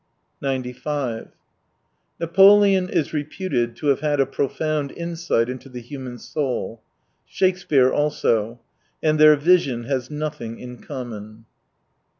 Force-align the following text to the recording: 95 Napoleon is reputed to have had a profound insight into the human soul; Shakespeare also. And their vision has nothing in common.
95 0.41 1.29
Napoleon 2.19 2.89
is 2.89 3.13
reputed 3.13 3.75
to 3.75 3.85
have 3.89 3.99
had 3.99 4.19
a 4.19 4.25
profound 4.25 4.91
insight 4.93 5.47
into 5.47 5.69
the 5.69 5.79
human 5.79 6.17
soul; 6.17 6.81
Shakespeare 7.27 7.91
also. 7.91 8.59
And 9.03 9.19
their 9.19 9.35
vision 9.35 9.83
has 9.83 10.09
nothing 10.09 10.57
in 10.57 10.79
common. 10.81 11.45